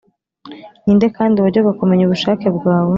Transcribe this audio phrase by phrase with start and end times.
[0.83, 2.89] Ni nde kandi wajyaga kumenya ubushake bwawe,